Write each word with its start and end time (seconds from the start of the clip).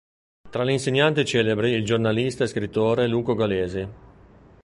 Tra 0.49 0.63
gli 0.65 0.71
insegnanti 0.71 1.23
celebri 1.23 1.73
il 1.73 1.85
giornalista 1.85 2.43
e 2.43 2.47
scrittore 2.47 3.05
Luca 3.05 3.35
Gallesi. 3.35 3.87